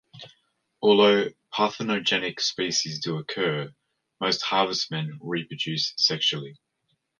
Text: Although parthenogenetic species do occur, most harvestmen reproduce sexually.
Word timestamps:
Although 0.81 1.29
parthenogenetic 1.53 2.39
species 2.39 3.01
do 3.01 3.17
occur, 3.19 3.71
most 4.19 4.41
harvestmen 4.43 5.19
reproduce 5.21 5.93
sexually. 5.95 6.59